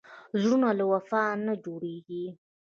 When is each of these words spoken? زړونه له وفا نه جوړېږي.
زړونه 0.41 0.69
له 0.79 0.85
وفا 0.91 1.23
نه 1.45 1.53
جوړېږي. 1.63 2.25